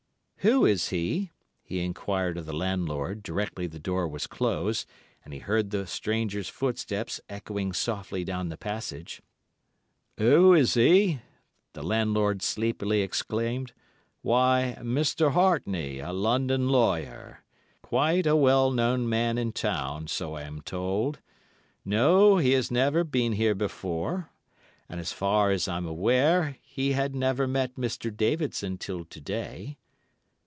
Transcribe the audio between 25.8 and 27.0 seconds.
aware he